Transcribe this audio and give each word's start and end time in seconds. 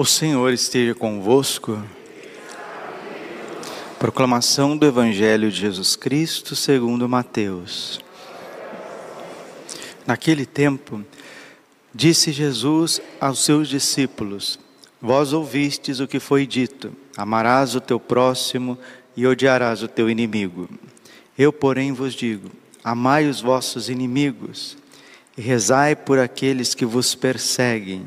O 0.00 0.04
Senhor 0.06 0.50
esteja 0.54 0.94
convosco. 0.94 1.78
Proclamação 3.98 4.74
do 4.74 4.86
Evangelho 4.86 5.50
de 5.50 5.60
Jesus 5.60 5.94
Cristo 5.94 6.56
segundo 6.56 7.06
Mateus. 7.06 8.00
Naquele 10.06 10.46
tempo, 10.46 11.04
disse 11.94 12.32
Jesus 12.32 12.98
aos 13.20 13.44
seus 13.44 13.68
discípulos: 13.68 14.58
Vós 15.02 15.34
ouvistes 15.34 16.00
o 16.00 16.08
que 16.08 16.18
foi 16.18 16.46
dito: 16.46 16.96
Amarás 17.14 17.74
o 17.74 17.80
teu 17.80 18.00
próximo 18.00 18.78
e 19.14 19.26
odiarás 19.26 19.82
o 19.82 19.86
teu 19.86 20.08
inimigo. 20.08 20.66
Eu, 21.36 21.52
porém, 21.52 21.92
vos 21.92 22.14
digo: 22.14 22.50
Amai 22.82 23.28
os 23.28 23.42
vossos 23.42 23.90
inimigos 23.90 24.78
e 25.36 25.42
rezai 25.42 25.94
por 25.94 26.18
aqueles 26.18 26.74
que 26.74 26.86
vos 26.86 27.14
perseguem. 27.14 28.06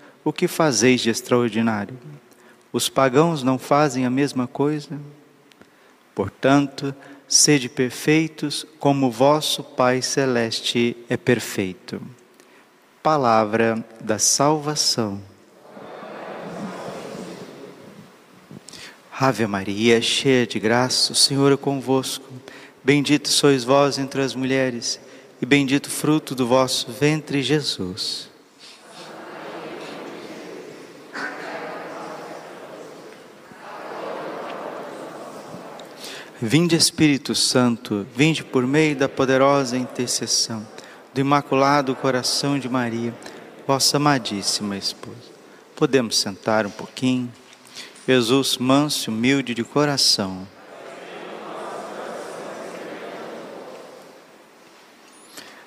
o 0.23 0.31
que 0.31 0.47
fazeis 0.47 1.01
de 1.01 1.09
extraordinário? 1.09 1.97
Os 2.71 2.87
pagãos 2.87 3.43
não 3.43 3.59
fazem 3.59 4.05
a 4.05 4.09
mesma 4.09 4.47
coisa? 4.47 4.99
Portanto, 6.15 6.95
sede 7.27 7.67
perfeitos 7.67 8.65
como 8.79 9.11
vosso 9.11 9.63
Pai 9.63 10.01
Celeste 10.01 10.95
é 11.09 11.17
perfeito. 11.17 12.01
Palavra 13.03 13.83
da 13.99 14.19
salvação. 14.19 15.21
Ave 19.19 19.45
Maria, 19.45 20.01
cheia 20.01 20.47
de 20.47 20.59
graça, 20.59 21.13
o 21.13 21.15
Senhor 21.15 21.51
é 21.51 21.57
convosco. 21.57 22.25
Bendito 22.83 23.29
sois 23.29 23.63
vós 23.63 23.99
entre 23.99 24.19
as 24.19 24.33
mulheres 24.33 24.99
e 25.39 25.45
bendito 25.45 25.91
fruto 25.91 26.33
do 26.33 26.47
vosso 26.47 26.91
ventre, 26.91 27.43
Jesus. 27.43 28.30
Vinde 36.43 36.75
Espírito 36.75 37.35
Santo, 37.35 38.03
vinde 38.15 38.43
por 38.43 38.65
meio 38.65 38.95
da 38.95 39.07
poderosa 39.07 39.77
intercessão 39.77 40.67
do 41.13 41.21
Imaculado 41.21 41.95
Coração 41.95 42.57
de 42.57 42.67
Maria, 42.67 43.13
vossa 43.67 43.97
amadíssima 43.97 44.75
esposa. 44.75 45.29
Podemos 45.75 46.17
sentar 46.17 46.65
um 46.65 46.71
pouquinho. 46.71 47.31
Jesus, 48.07 48.57
manso 48.57 49.11
e 49.11 49.13
humilde 49.13 49.53
de 49.53 49.63
coração 49.63 50.47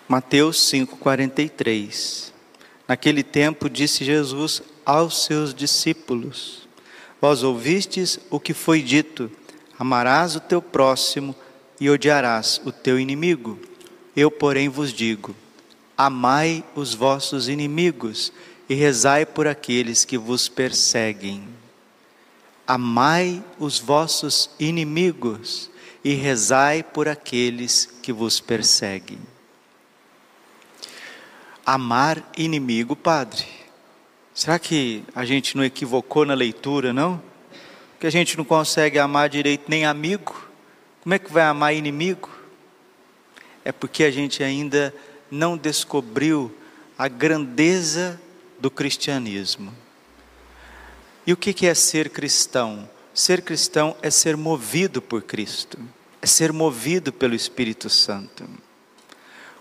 Mateus 0.08 0.58
5,43 0.72 2.32
Naquele 2.88 3.22
tempo 3.22 3.70
disse 3.70 4.04
Jesus 4.04 4.60
aos 4.84 5.24
seus 5.24 5.54
discípulos: 5.54 6.68
Vós 7.20 7.44
ouvistes 7.44 8.18
o 8.28 8.40
que 8.40 8.52
foi 8.52 8.82
dito: 8.82 9.30
Amarás 9.78 10.36
o 10.36 10.40
teu 10.40 10.62
próximo 10.62 11.34
e 11.80 11.90
odiarás 11.90 12.60
o 12.64 12.70
teu 12.72 12.98
inimigo. 12.98 13.58
Eu, 14.16 14.30
porém, 14.30 14.68
vos 14.68 14.92
digo: 14.92 15.34
Amai 15.96 16.64
os 16.74 16.94
vossos 16.94 17.48
inimigos 17.48 18.32
e 18.68 18.74
rezai 18.74 19.26
por 19.26 19.46
aqueles 19.46 20.04
que 20.04 20.16
vos 20.16 20.48
perseguem. 20.48 21.48
Amai 22.66 23.42
os 23.58 23.78
vossos 23.78 24.50
inimigos 24.58 25.70
e 26.02 26.14
rezai 26.14 26.82
por 26.82 27.08
aqueles 27.08 27.86
que 28.02 28.12
vos 28.12 28.40
perseguem. 28.40 29.18
Amar 31.64 32.30
inimigo, 32.36 32.94
padre. 32.94 33.44
Será 34.34 34.58
que 34.58 35.04
a 35.14 35.24
gente 35.24 35.56
não 35.56 35.64
equivocou 35.64 36.26
na 36.26 36.34
leitura, 36.34 36.92
não? 36.92 37.22
Que 38.04 38.08
a 38.08 38.10
gente 38.10 38.36
não 38.36 38.44
consegue 38.44 38.98
amar 38.98 39.30
direito 39.30 39.64
nem 39.66 39.86
amigo? 39.86 40.46
Como 41.02 41.14
é 41.14 41.18
que 41.18 41.32
vai 41.32 41.44
amar 41.44 41.74
inimigo? 41.74 42.28
É 43.64 43.72
porque 43.72 44.04
a 44.04 44.10
gente 44.10 44.42
ainda 44.42 44.94
não 45.30 45.56
descobriu 45.56 46.54
a 46.98 47.08
grandeza 47.08 48.20
do 48.60 48.70
cristianismo. 48.70 49.72
E 51.26 51.32
o 51.32 51.36
que 51.38 51.66
é 51.66 51.72
ser 51.72 52.10
cristão? 52.10 52.86
Ser 53.14 53.40
cristão 53.40 53.96
é 54.02 54.10
ser 54.10 54.36
movido 54.36 55.00
por 55.00 55.22
Cristo, 55.22 55.78
é 56.20 56.26
ser 56.26 56.52
movido 56.52 57.10
pelo 57.10 57.34
Espírito 57.34 57.88
Santo. 57.88 58.44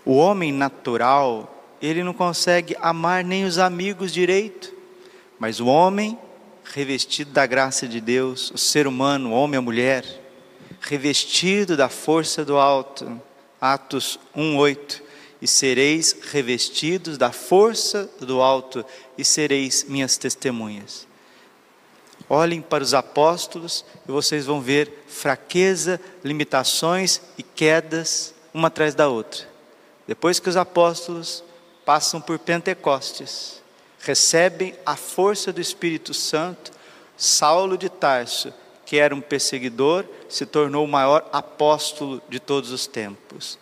O 0.04 0.16
homem 0.16 0.52
natural, 0.52 1.66
ele 1.80 2.04
não 2.04 2.12
consegue 2.12 2.76
amar 2.78 3.24
nem 3.24 3.46
os 3.46 3.56
amigos 3.56 4.12
direito, 4.12 4.70
mas 5.38 5.60
o 5.60 5.66
homem, 5.66 6.18
revestido 6.64 7.30
da 7.30 7.46
graça 7.46 7.86
de 7.86 8.00
Deus, 8.00 8.50
o 8.50 8.58
ser 8.58 8.86
humano, 8.86 9.30
o 9.30 9.34
homem 9.34 9.58
a 9.58 9.62
mulher, 9.62 10.04
revestido 10.80 11.76
da 11.76 11.88
força 11.88 12.44
do 12.44 12.56
alto, 12.56 13.20
Atos 13.60 14.18
1:8, 14.34 15.02
e 15.40 15.46
sereis 15.46 16.16
revestidos 16.32 17.18
da 17.18 17.30
força 17.30 18.08
do 18.20 18.40
alto 18.40 18.84
e 19.16 19.24
sereis 19.24 19.84
minhas 19.84 20.16
testemunhas. 20.16 21.06
Olhem 22.28 22.62
para 22.62 22.82
os 22.82 22.94
apóstolos 22.94 23.84
e 24.08 24.10
vocês 24.10 24.46
vão 24.46 24.60
ver 24.60 25.04
fraqueza, 25.06 26.00
limitações 26.24 27.20
e 27.36 27.42
quedas 27.42 28.34
uma 28.54 28.68
atrás 28.68 28.94
da 28.94 29.08
outra. 29.08 29.46
Depois 30.06 30.40
que 30.40 30.48
os 30.48 30.56
apóstolos 30.56 31.44
passam 31.84 32.20
por 32.20 32.38
Pentecostes, 32.38 33.62
recebem 34.04 34.74
a 34.84 34.96
força 34.96 35.52
do 35.52 35.60
Espírito 35.60 36.12
Santo. 36.12 36.72
Saulo 37.16 37.78
de 37.78 37.88
Tarso, 37.88 38.52
que 38.84 38.98
era 38.98 39.14
um 39.14 39.20
perseguidor, 39.20 40.04
se 40.28 40.44
tornou 40.44 40.84
o 40.84 40.88
maior 40.88 41.28
apóstolo 41.32 42.20
de 42.28 42.38
todos 42.38 42.70
os 42.70 42.86
tempos. 42.86 43.58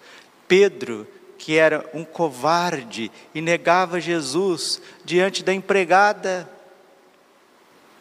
Pedro, 0.48 1.06
que 1.38 1.56
era 1.56 1.88
um 1.94 2.04
covarde 2.04 3.10
e 3.34 3.40
negava 3.40 4.00
Jesus 4.00 4.80
diante 5.04 5.42
da 5.42 5.52
empregada, 5.52 6.48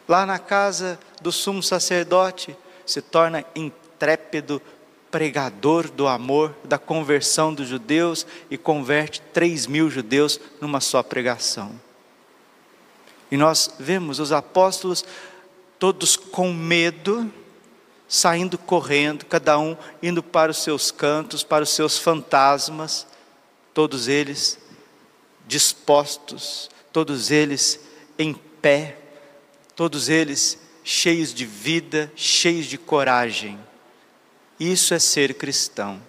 lá 0.08 0.26
na 0.26 0.38
casa 0.38 0.98
do 1.20 1.30
sumo 1.30 1.62
sacerdote, 1.62 2.56
se 2.84 3.00
torna 3.00 3.44
intrépido 3.54 4.60
pregador 5.10 5.90
do 5.90 6.08
amor, 6.08 6.54
da 6.64 6.78
conversão 6.78 7.52
dos 7.52 7.68
judeus 7.68 8.26
e 8.50 8.56
converte 8.56 9.20
3 9.32 9.66
mil 9.66 9.90
judeus 9.90 10.40
numa 10.60 10.80
só 10.80 11.02
pregação. 11.02 11.78
E 13.32 13.36
nós 13.38 13.76
vemos 13.78 14.20
os 14.20 14.30
apóstolos 14.30 15.02
todos 15.78 16.16
com 16.16 16.52
medo, 16.52 17.32
saindo 18.06 18.58
correndo, 18.58 19.24
cada 19.24 19.58
um 19.58 19.74
indo 20.02 20.22
para 20.22 20.50
os 20.50 20.62
seus 20.62 20.90
cantos, 20.90 21.42
para 21.42 21.64
os 21.64 21.70
seus 21.70 21.96
fantasmas, 21.96 23.06
todos 23.72 24.06
eles 24.06 24.58
dispostos, 25.46 26.68
todos 26.92 27.30
eles 27.30 27.80
em 28.18 28.34
pé, 28.34 28.98
todos 29.74 30.10
eles 30.10 30.58
cheios 30.84 31.32
de 31.32 31.46
vida, 31.46 32.12
cheios 32.14 32.66
de 32.66 32.76
coragem. 32.76 33.58
Isso 34.60 34.92
é 34.92 34.98
ser 34.98 35.32
cristão, 35.32 36.02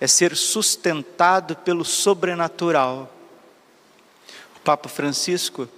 é 0.00 0.06
ser 0.06 0.36
sustentado 0.36 1.56
pelo 1.56 1.84
sobrenatural. 1.84 3.12
O 4.54 4.60
Papa 4.60 4.88
Francisco, 4.88 5.68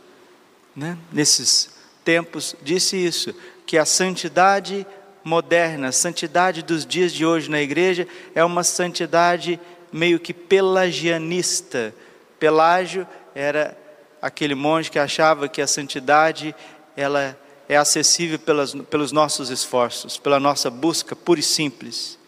né, 0.80 0.96
nesses 1.12 1.68
tempos, 2.02 2.56
disse 2.62 2.96
isso, 2.96 3.34
que 3.66 3.76
a 3.76 3.84
santidade 3.84 4.86
moderna, 5.22 5.88
a 5.88 5.92
santidade 5.92 6.62
dos 6.62 6.86
dias 6.86 7.12
de 7.12 7.26
hoje 7.26 7.50
na 7.50 7.60
igreja 7.60 8.08
é 8.34 8.42
uma 8.42 8.64
santidade 8.64 9.60
meio 9.92 10.18
que 10.18 10.32
pelagianista. 10.32 11.94
Pelágio 12.38 13.06
era 13.34 13.76
aquele 14.22 14.54
monge 14.54 14.90
que 14.90 14.98
achava 14.98 15.50
que 15.50 15.60
a 15.60 15.66
santidade 15.66 16.54
ela 16.96 17.38
é 17.68 17.76
acessível 17.76 18.38
pelas, 18.38 18.74
pelos 18.74 19.12
nossos 19.12 19.50
esforços, 19.50 20.16
pela 20.16 20.40
nossa 20.40 20.70
busca 20.70 21.14
pura 21.14 21.40
e 21.40 21.42
simples. 21.42 22.18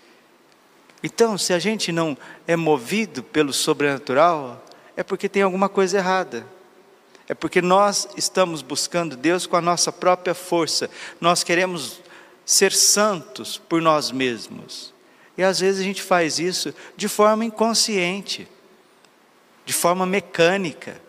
Então, 1.02 1.38
se 1.38 1.54
a 1.54 1.58
gente 1.58 1.90
não 1.90 2.14
é 2.46 2.54
movido 2.54 3.22
pelo 3.22 3.50
sobrenatural, 3.50 4.62
é 4.94 5.02
porque 5.02 5.26
tem 5.26 5.42
alguma 5.42 5.70
coisa 5.70 5.96
errada. 5.96 6.46
É 7.32 7.34
porque 7.34 7.62
nós 7.62 8.06
estamos 8.14 8.60
buscando 8.60 9.16
Deus 9.16 9.46
com 9.46 9.56
a 9.56 9.62
nossa 9.62 9.90
própria 9.90 10.34
força. 10.34 10.90
Nós 11.18 11.42
queremos 11.42 12.02
ser 12.44 12.72
santos 12.72 13.56
por 13.56 13.80
nós 13.80 14.10
mesmos. 14.10 14.92
E 15.38 15.42
às 15.42 15.60
vezes 15.60 15.80
a 15.80 15.82
gente 15.82 16.02
faz 16.02 16.38
isso 16.38 16.74
de 16.94 17.08
forma 17.08 17.42
inconsciente, 17.42 18.46
de 19.64 19.72
forma 19.72 20.04
mecânica. 20.04 21.00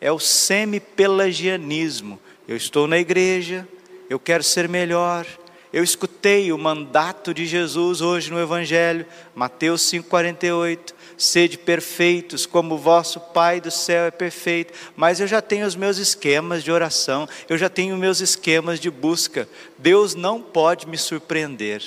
É 0.00 0.10
o 0.10 0.18
semi-pelagianismo. 0.18 2.18
Eu 2.48 2.56
estou 2.56 2.88
na 2.88 2.98
igreja, 2.98 3.64
eu 4.10 4.18
quero 4.18 4.42
ser 4.42 4.68
melhor. 4.68 5.24
Eu 5.72 5.84
escutei 5.84 6.52
o 6.52 6.58
mandato 6.58 7.34
de 7.34 7.46
Jesus 7.46 8.00
hoje 8.00 8.30
no 8.30 8.40
Evangelho, 8.40 9.04
Mateus 9.34 9.82
5,48 9.82 10.94
sede 11.18 11.58
perfeitos, 11.58 12.46
como 12.46 12.76
o 12.76 12.78
vosso 12.78 13.18
Pai 13.18 13.60
do 13.60 13.70
céu 13.70 14.04
é 14.04 14.10
perfeito. 14.10 14.72
Mas 14.96 15.20
eu 15.20 15.26
já 15.26 15.42
tenho 15.42 15.66
os 15.66 15.74
meus 15.74 15.98
esquemas 15.98 16.62
de 16.62 16.70
oração, 16.70 17.28
eu 17.48 17.58
já 17.58 17.68
tenho 17.68 17.96
meus 17.96 18.20
esquemas 18.20 18.78
de 18.78 18.88
busca. 18.88 19.48
Deus 19.76 20.14
não 20.14 20.40
pode 20.40 20.86
me 20.86 20.96
surpreender. 20.96 21.82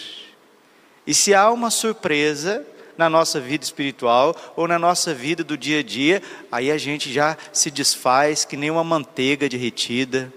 E 1.07 1.13
se 1.13 1.33
há 1.33 1.49
uma 1.49 1.71
surpresa 1.71 2.65
na 2.97 3.09
nossa 3.09 3.39
vida 3.39 3.63
espiritual 3.63 4.35
ou 4.55 4.67
na 4.67 4.77
nossa 4.77 5.13
vida 5.13 5.43
do 5.43 5.57
dia 5.57 5.79
a 5.79 5.83
dia, 5.83 6.21
aí 6.51 6.69
a 6.69 6.77
gente 6.77 7.11
já 7.11 7.37
se 7.51 7.71
desfaz 7.71 8.45
que 8.45 8.57
nem 8.57 8.69
uma 8.69 8.83
manteiga 8.83 9.49
derretida. 9.49 10.31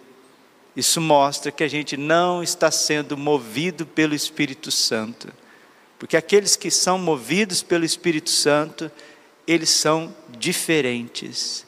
Isso 0.76 1.00
mostra 1.00 1.52
que 1.52 1.62
a 1.62 1.68
gente 1.68 1.96
não 1.96 2.42
está 2.42 2.70
sendo 2.70 3.16
movido 3.16 3.86
pelo 3.86 4.14
Espírito 4.14 4.70
Santo. 4.70 5.32
Porque 5.98 6.16
aqueles 6.16 6.56
que 6.56 6.70
são 6.70 6.98
movidos 6.98 7.62
pelo 7.62 7.84
Espírito 7.84 8.30
Santo, 8.30 8.90
eles 9.46 9.70
são 9.70 10.14
diferentes. 10.36 11.64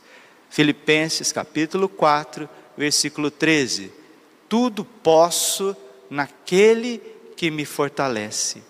Filipenses 0.51 1.31
capítulo 1.31 1.89
4, 1.89 2.49
versículo 2.77 3.31
13. 3.31 3.93
Tudo 4.49 4.85
posso 4.85 5.77
naquele 6.11 7.01
que 7.37 7.51
me 7.51 7.65
fortalece. 7.65 8.63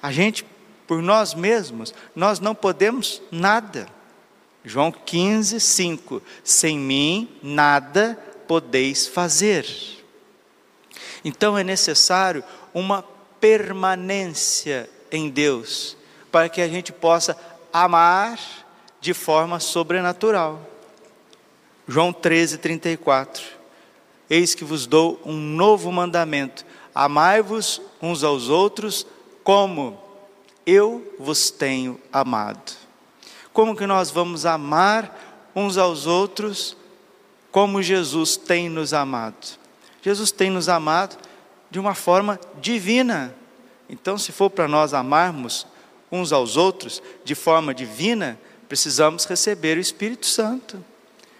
A 0.00 0.12
gente, 0.12 0.44
por 0.86 1.02
nós 1.02 1.34
mesmos, 1.34 1.92
nós 2.14 2.38
não 2.38 2.54
podemos 2.54 3.20
nada. 3.32 3.88
João 4.64 4.92
15, 4.92 5.58
5. 5.58 6.22
Sem 6.44 6.78
mim 6.78 7.28
nada 7.42 8.18
podeis 8.46 9.06
fazer. 9.06 9.66
Então 11.24 11.56
é 11.56 11.64
necessário 11.64 12.44
uma 12.72 13.02
permanência 13.40 14.88
em 15.10 15.28
Deus, 15.28 15.96
para 16.30 16.48
que 16.48 16.60
a 16.60 16.68
gente 16.68 16.92
possa 16.92 17.36
amar 17.72 18.38
de 19.00 19.12
forma 19.12 19.60
sobrenatural. 19.60 20.60
João 21.86 22.12
13, 22.12 22.58
34. 22.58 23.44
Eis 24.28 24.54
que 24.54 24.64
vos 24.64 24.86
dou 24.86 25.20
um 25.24 25.36
novo 25.36 25.92
mandamento: 25.92 26.64
amai-vos 26.94 27.80
uns 28.00 28.24
aos 28.24 28.48
outros 28.48 29.06
como 29.42 30.00
eu 30.66 31.14
vos 31.18 31.50
tenho 31.50 32.00
amado. 32.12 32.72
Como 33.52 33.76
que 33.76 33.86
nós 33.86 34.10
vamos 34.10 34.46
amar 34.46 35.52
uns 35.54 35.76
aos 35.76 36.06
outros 36.06 36.76
como 37.54 37.80
Jesus 37.80 38.36
tem 38.36 38.68
nos 38.68 38.92
amado? 38.92 39.60
Jesus 40.02 40.32
tem 40.32 40.50
nos 40.50 40.68
amado 40.68 41.16
de 41.70 41.78
uma 41.78 41.94
forma 41.94 42.40
divina. 42.60 43.32
Então, 43.88 44.18
se 44.18 44.32
for 44.32 44.50
para 44.50 44.66
nós 44.66 44.92
amarmos 44.92 45.64
uns 46.10 46.32
aos 46.32 46.56
outros 46.56 47.00
de 47.24 47.36
forma 47.36 47.72
divina, 47.72 48.36
precisamos 48.68 49.24
receber 49.24 49.78
o 49.78 49.80
Espírito 49.80 50.26
Santo. 50.26 50.84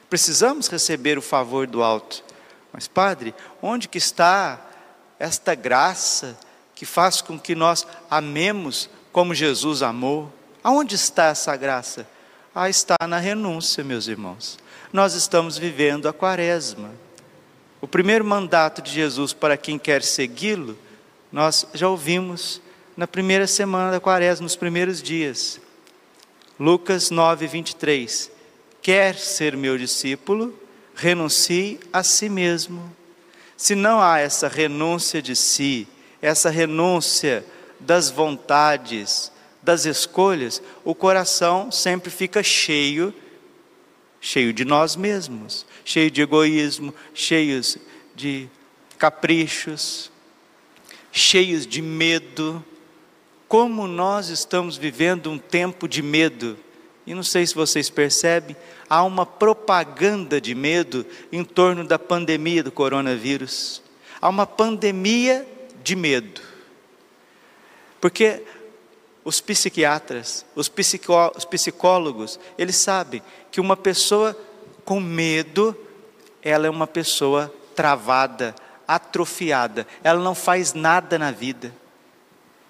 Precisamos 0.08 0.69
receber 0.69 1.19
o 1.19 1.22
favor 1.22 1.66
do 1.66 1.82
alto. 1.82 2.22
Mas, 2.72 2.87
Padre, 2.87 3.34
onde 3.60 3.88
que 3.88 3.99
está 3.99 4.64
esta 5.19 5.56
graça 5.56 6.38
que 6.76 6.87
faz 6.87 7.20
com 7.20 7.37
que 7.37 7.56
nós 7.56 7.84
amemos 8.08 8.88
como 9.10 9.34
Jesus 9.34 9.82
amou? 9.82 10.32
Aonde 10.62 10.94
está 10.94 11.25
essa 11.25 11.56
graça? 11.56 12.06
Ah, 12.55 12.70
está 12.70 12.94
na 13.08 13.19
renúncia, 13.19 13.82
meus 13.82 14.06
irmãos. 14.06 14.62
Nós 14.94 15.14
estamos 15.14 15.58
vivendo 15.58 16.06
a 16.06 16.12
quaresma. 16.12 16.88
O 17.81 17.88
primeiro 17.88 18.25
mandato 18.25 18.81
de 18.81 18.93
Jesus 18.93 19.32
para 19.32 19.56
quem 19.56 19.76
quer 19.76 20.05
segui-lo, 20.05 20.79
nós 21.32 21.67
já 21.75 21.88
ouvimos 21.88 22.62
na 22.96 23.05
primeira 23.05 23.49
semana 23.49 23.91
da 23.91 23.99
quaresma, 23.99 24.44
nos 24.44 24.55
primeiros 24.55 25.02
dias. 25.02 25.61
Lucas 26.61 27.11
9, 27.11 27.49
23. 27.49 28.31
Quer 28.81 29.17
ser 29.17 29.56
meu 29.56 29.76
discípulo, 29.76 30.56
renuncie 30.94 31.81
a 31.93 32.05
si 32.05 32.29
mesmo. 32.29 32.94
Se 33.56 33.75
não 33.75 34.00
há 34.00 34.20
essa 34.20 34.46
renúncia 34.46 35.20
de 35.20 35.35
si, 35.35 35.88
essa 36.23 36.50
renúncia 36.50 37.44
das 37.81 38.11
vontades, 38.11 39.32
das 39.61 39.87
escolhas, 39.87 40.62
o 40.85 40.94
coração 40.94 41.73
sempre 41.73 42.12
fica 42.12 42.44
cheio 42.44 43.12
cheio 44.25 44.55
de 44.55 44.65
nós 44.65 44.97
mesmos, 44.97 45.67
cheio 45.85 46.11
de 46.11 46.23
egoísmo, 46.23 46.94
cheios 47.12 47.76
de 48.17 48.49
caprichos, 48.97 50.11
cheios 51.12 51.67
de 51.67 51.82
medo. 51.82 52.65
Como 53.47 53.87
nós 53.87 54.31
estamos 54.31 54.79
vivendo 54.79 55.31
um 55.31 55.37
tempo 55.37 55.87
de 55.87 56.00
medo, 56.00 56.56
e 57.06 57.15
não 57.15 57.23
sei 57.23 57.47
se 57.47 57.55
vocês 57.55 57.91
percebem, 57.91 58.56
há 58.88 59.05
uma 59.05 59.26
propaganda 59.26 60.41
de 60.41 60.55
medo 60.55 61.05
em 61.31 61.44
torno 61.44 61.87
da 61.87 61.99
pandemia 61.99 62.62
do 62.62 62.73
coronavírus. 62.73 63.82
Há 64.23 64.31
uma 64.31 64.47
pandemia 64.47 65.47
de 65.82 65.94
medo. 65.94 66.41
Porque 68.00 68.43
os 69.25 69.41
psiquiatras, 69.41 70.44
os, 70.55 70.69
psicó 70.69 71.32
os 71.35 71.44
psicólogos, 71.44 72.38
eles 72.59 72.76
sabem 72.76 73.23
que 73.50 73.61
uma 73.61 73.76
pessoa 73.76 74.38
com 74.85 75.00
medo, 75.00 75.75
ela 76.43 76.67
é 76.67 76.71
uma 76.71 76.87
pessoa 76.87 77.53
travada, 77.75 78.55
atrofiada, 78.87 79.87
ela 80.03 80.23
não 80.23 80.35
faz 80.35 80.75
nada 80.75 81.19
na 81.19 81.31
vida. 81.31 81.73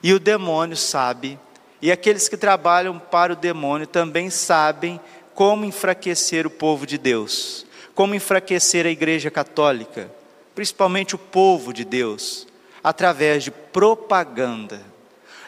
E 0.00 0.12
o 0.12 0.20
demônio 0.20 0.76
sabe, 0.76 1.38
e 1.82 1.90
aqueles 1.90 2.28
que 2.28 2.36
trabalham 2.36 3.00
para 3.00 3.32
o 3.32 3.36
demônio 3.36 3.86
também 3.86 4.30
sabem 4.30 5.00
como 5.34 5.64
enfraquecer 5.64 6.46
o 6.46 6.50
povo 6.50 6.86
de 6.86 6.96
Deus, 6.96 7.66
como 7.96 8.14
enfraquecer 8.14 8.86
a 8.86 8.90
igreja 8.90 9.30
católica, 9.30 10.08
principalmente 10.54 11.16
o 11.16 11.18
povo 11.18 11.72
de 11.72 11.84
Deus, 11.84 12.46
através 12.82 13.42
de 13.42 13.50
propaganda 13.50 14.93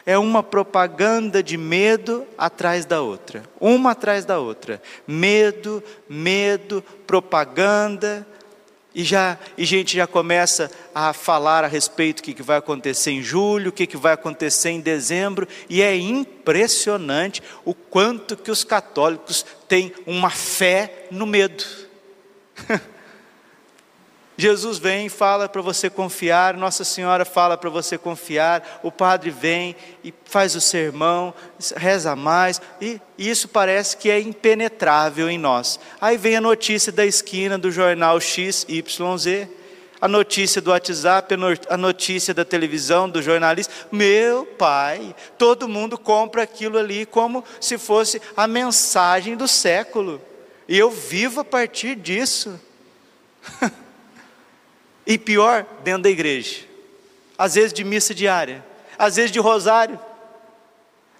é 0.07 0.17
uma 0.17 0.41
propaganda 0.41 1.43
de 1.43 1.57
medo 1.57 2.25
atrás 2.37 2.85
da 2.85 3.01
outra, 3.01 3.43
uma 3.59 3.91
atrás 3.91 4.23
da 4.23 4.39
outra. 4.39 4.81
Medo, 5.05 5.83
medo, 6.07 6.81
propaganda. 7.05 8.25
E, 8.95 9.03
já, 9.03 9.37
e 9.57 9.65
gente 9.65 9.97
já 9.97 10.07
começa 10.07 10.71
a 10.95 11.11
falar 11.11 11.65
a 11.65 11.67
respeito 11.67 12.17
do 12.17 12.23
que, 12.23 12.33
que 12.33 12.41
vai 12.41 12.57
acontecer 12.57 13.11
em 13.11 13.21
julho, 13.21 13.69
o 13.69 13.73
que, 13.73 13.85
que 13.85 13.97
vai 13.97 14.13
acontecer 14.13 14.69
em 14.69 14.79
dezembro, 14.79 15.45
e 15.69 15.83
é 15.83 15.95
impressionante 15.95 17.43
o 17.63 17.75
quanto 17.75 18.37
que 18.37 18.49
os 18.49 18.63
católicos 18.63 19.45
têm 19.67 19.93
uma 20.07 20.31
fé 20.31 21.07
no 21.11 21.27
medo. 21.27 21.65
Jesus 24.37 24.77
vem 24.77 25.07
e 25.07 25.09
fala 25.09 25.49
para 25.49 25.63
você 25.63 25.89
confiar, 25.89 26.55
Nossa 26.55 26.83
Senhora 26.83 27.25
fala 27.25 27.57
para 27.57 27.71
você 27.71 27.97
confiar, 27.97 28.79
o 28.83 28.91
padre 28.91 29.31
vem 29.31 29.75
e 30.03 30.13
faz 30.25 30.55
o 30.55 30.61
sermão, 30.61 31.33
reza 31.75 32.15
mais, 32.15 32.61
e 32.79 33.01
isso 33.17 33.47
parece 33.47 33.97
que 33.97 34.11
é 34.11 34.19
impenetrável 34.19 35.27
em 35.27 35.39
nós. 35.39 35.79
Aí 35.99 36.17
vem 36.17 36.35
a 36.35 36.41
notícia 36.41 36.91
da 36.91 37.03
esquina 37.03 37.57
do 37.57 37.71
jornal 37.71 38.21
XYZ, 38.21 39.47
a 39.99 40.07
notícia 40.07 40.61
do 40.61 40.69
WhatsApp, 40.69 41.35
a 41.67 41.75
notícia 41.75 42.31
da 42.31 42.45
televisão, 42.45 43.09
do 43.09 43.23
jornalista. 43.23 43.73
Meu 43.91 44.45
pai, 44.45 45.15
todo 45.35 45.67
mundo 45.67 45.97
compra 45.97 46.43
aquilo 46.43 46.77
ali 46.77 47.07
como 47.07 47.43
se 47.59 47.79
fosse 47.79 48.21
a 48.35 48.45
mensagem 48.45 49.35
do 49.35 49.47
século, 49.47 50.21
e 50.67 50.77
eu 50.77 50.91
vivo 50.91 51.39
a 51.39 51.43
partir 51.43 51.95
disso. 51.95 52.59
E 55.07 55.17
pior, 55.17 55.65
dentro 55.83 56.03
da 56.03 56.09
igreja. 56.09 56.65
Às 57.37 57.55
vezes 57.55 57.71
de 57.71 57.83
missa 57.83 58.13
diária, 58.13 58.63
às 58.99 59.15
vezes 59.15 59.31
de 59.31 59.39
rosário, 59.39 59.97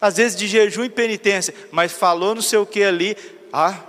às 0.01 0.17
vezes 0.17 0.37
de 0.37 0.45
jejum 0.45 0.83
e 0.83 0.89
penitência, 0.89 1.53
mas 1.71 1.93
falou 1.93 2.35
não 2.35 2.41
sei 2.41 2.59
o 2.59 2.65
que 2.65 2.83
ali, 2.83 3.15
ah, 3.51 3.79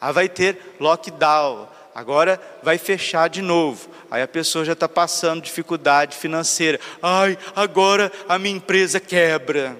ah 0.00 0.10
vai 0.10 0.28
ter 0.28 0.74
lockdown, 0.80 1.68
agora 1.94 2.40
vai 2.62 2.78
fechar 2.78 3.28
de 3.28 3.42
novo. 3.42 3.90
Aí 4.10 4.22
a 4.22 4.28
pessoa 4.28 4.64
já 4.64 4.72
está 4.72 4.88
passando 4.88 5.42
dificuldade 5.42 6.16
financeira. 6.16 6.80
Ai, 7.02 7.36
agora 7.54 8.10
a 8.26 8.38
minha 8.38 8.56
empresa 8.56 8.98
quebra. 8.98 9.76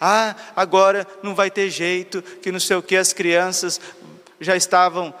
Ah, 0.00 0.36
agora 0.54 1.06
não 1.22 1.34
vai 1.34 1.50
ter 1.50 1.68
jeito, 1.70 2.22
que 2.22 2.52
não 2.52 2.60
sei 2.60 2.76
o 2.76 2.82
que, 2.82 2.96
as 2.96 3.12
crianças 3.12 3.80
já 4.40 4.54
estavam 4.54 5.14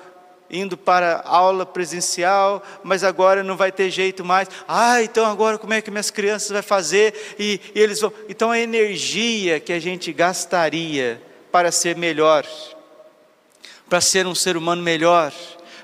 indo 0.50 0.76
para 0.76 1.22
aula 1.24 1.66
presencial, 1.66 2.62
mas 2.82 3.02
agora 3.02 3.42
não 3.42 3.56
vai 3.56 3.72
ter 3.72 3.90
jeito 3.90 4.24
mais. 4.24 4.48
Ah, 4.66 5.02
então 5.02 5.26
agora 5.26 5.58
como 5.58 5.74
é 5.74 5.80
que 5.80 5.90
minhas 5.90 6.10
crianças 6.10 6.50
vão 6.50 6.62
fazer? 6.62 7.34
E, 7.38 7.60
e 7.74 7.80
eles 7.80 8.00
vão. 8.00 8.12
Então 8.28 8.50
a 8.50 8.58
energia 8.58 9.60
que 9.60 9.72
a 9.72 9.80
gente 9.80 10.12
gastaria 10.12 11.22
para 11.50 11.72
ser 11.72 11.96
melhor, 11.96 12.46
para 13.88 14.00
ser 14.00 14.26
um 14.26 14.34
ser 14.34 14.56
humano 14.56 14.82
melhor, 14.82 15.32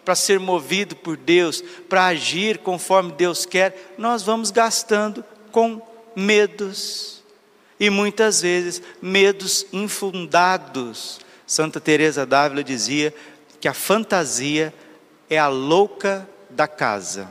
para 0.05 0.15
ser 0.15 0.39
movido 0.39 0.97
por 0.97 1.17
Deus, 1.17 1.63
para 1.89 2.07
agir 2.07 2.59
conforme 2.59 3.13
Deus 3.13 3.47
quer, 3.47 3.95
nós 3.97 4.23
vamos 4.23 4.51
gastando 4.51 5.25
com 5.51 5.81
medos. 6.15 7.23
E 7.79 7.91
muitas 7.91 8.43
vezes 8.43 8.83
medos 9.01 9.67
infundados. 9.73 11.21
Santa 11.47 11.81
Teresa 11.81 12.25
d'Ávila 12.25 12.63
dizia: 12.63 13.13
que 13.63 13.69
a 13.69 13.73
fantasia 13.73 14.75
é 15.31 15.39
a 15.39 15.47
louca 15.47 16.29
da 16.51 16.67
casa. 16.67 17.29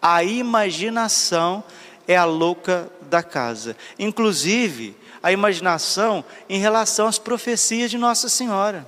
A 0.00 0.22
imaginação 0.22 1.64
é 2.06 2.16
a 2.16 2.24
louca 2.24 2.88
da 3.10 3.24
casa. 3.24 3.76
Inclusive, 3.98 4.96
a 5.20 5.32
imaginação 5.32 6.24
em 6.48 6.60
relação 6.60 7.08
às 7.08 7.18
profecias 7.18 7.90
de 7.90 7.98
Nossa 7.98 8.28
Senhora. 8.28 8.86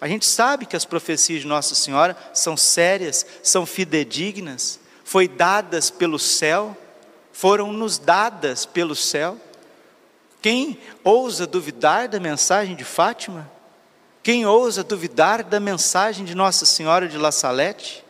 A 0.00 0.08
gente 0.08 0.26
sabe 0.26 0.66
que 0.66 0.74
as 0.74 0.84
profecias 0.84 1.42
de 1.42 1.46
Nossa 1.46 1.76
Senhora 1.76 2.16
são 2.34 2.56
sérias, 2.56 3.24
são 3.40 3.64
fidedignas, 3.64 4.80
foi 5.04 5.28
dadas 5.28 5.88
pelo 5.88 6.18
céu, 6.18 6.76
foram 7.32 7.72
nos 7.72 7.96
dadas 7.96 8.66
pelo 8.66 8.96
céu. 8.96 9.38
Quem 10.42 10.80
ousa 11.04 11.46
duvidar 11.46 12.08
da 12.08 12.18
mensagem 12.18 12.74
de 12.74 12.82
Fátima? 12.82 13.57
Quem 14.28 14.44
ousa 14.44 14.84
duvidar 14.84 15.42
da 15.42 15.58
mensagem 15.58 16.22
de 16.22 16.34
Nossa 16.34 16.66
Senhora 16.66 17.08
de 17.08 17.16
La 17.16 17.32
Salete? 17.32 18.04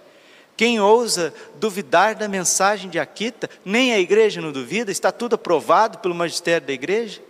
Quem 0.56 0.80
ousa 0.80 1.32
duvidar 1.60 2.16
da 2.16 2.26
mensagem 2.26 2.90
de 2.90 2.98
Aquita? 2.98 3.48
Nem 3.64 3.92
a 3.92 4.00
igreja 4.00 4.40
não 4.40 4.50
duvida, 4.50 4.90
está 4.90 5.12
tudo 5.12 5.36
aprovado 5.36 5.98
pelo 5.98 6.16
magistério 6.16 6.66
da 6.66 6.72
igreja. 6.72 7.22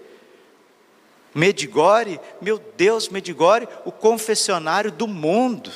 Medigore, 1.34 2.18
meu 2.40 2.58
Deus, 2.78 3.10
Medigore, 3.10 3.68
o 3.84 3.92
confessionário 3.92 4.90
do 4.90 5.06
mundo. 5.06 5.70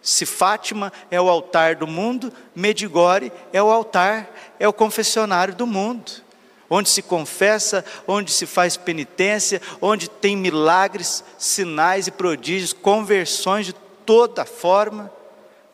Se 0.00 0.24
Fátima 0.24 0.92
é 1.10 1.20
o 1.20 1.28
altar 1.28 1.74
do 1.74 1.88
mundo, 1.88 2.32
Medigore 2.54 3.32
é 3.52 3.60
o 3.60 3.68
altar, 3.68 4.32
é 4.60 4.68
o 4.68 4.72
confessionário 4.72 5.56
do 5.56 5.66
mundo 5.66 6.27
onde 6.70 6.88
se 6.88 7.02
confessa, 7.02 7.84
onde 8.06 8.30
se 8.30 8.46
faz 8.46 8.76
penitência, 8.76 9.60
onde 9.80 10.08
tem 10.08 10.36
milagres, 10.36 11.24
sinais 11.38 12.06
e 12.06 12.10
prodígios, 12.10 12.72
conversões 12.72 13.66
de 13.66 13.74
toda 14.04 14.44
forma. 14.44 15.12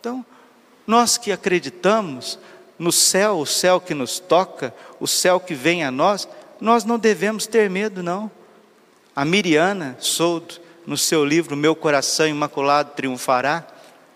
Então, 0.00 0.24
nós 0.86 1.16
que 1.16 1.32
acreditamos 1.32 2.38
no 2.78 2.92
céu, 2.92 3.38
o 3.38 3.46
céu 3.46 3.80
que 3.80 3.94
nos 3.94 4.18
toca, 4.18 4.74
o 5.00 5.06
céu 5.06 5.40
que 5.40 5.54
vem 5.54 5.84
a 5.84 5.90
nós, 5.90 6.28
nós 6.60 6.84
não 6.84 6.98
devemos 6.98 7.46
ter 7.46 7.68
medo, 7.70 8.02
não. 8.02 8.30
A 9.14 9.24
Miriana 9.24 9.96
Souto, 10.00 10.60
no 10.86 10.98
seu 10.98 11.24
livro 11.24 11.56
Meu 11.56 11.74
Coração 11.74 12.26
Imaculado 12.26 12.92
Triunfará, 12.94 13.66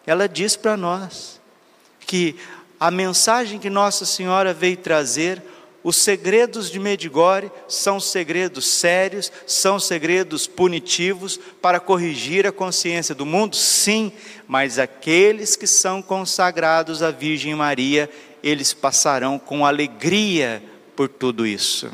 ela 0.06 0.28
diz 0.28 0.56
para 0.56 0.76
nós 0.76 1.40
que 2.00 2.36
a 2.80 2.90
mensagem 2.90 3.58
que 3.58 3.70
Nossa 3.70 4.04
Senhora 4.04 4.54
veio 4.54 4.76
trazer, 4.76 5.42
os 5.88 5.96
segredos 5.96 6.70
de 6.70 6.78
Medigore 6.78 7.50
são 7.66 7.98
segredos 7.98 8.66
sérios, 8.66 9.32
são 9.46 9.80
segredos 9.80 10.46
punitivos 10.46 11.40
para 11.62 11.80
corrigir 11.80 12.46
a 12.46 12.52
consciência 12.52 13.14
do 13.14 13.24
mundo? 13.24 13.56
Sim, 13.56 14.12
mas 14.46 14.78
aqueles 14.78 15.56
que 15.56 15.66
são 15.66 16.02
consagrados 16.02 17.02
à 17.02 17.10
Virgem 17.10 17.54
Maria, 17.54 18.10
eles 18.42 18.74
passarão 18.74 19.38
com 19.38 19.64
alegria 19.64 20.62
por 20.94 21.08
tudo 21.08 21.46
isso. 21.46 21.90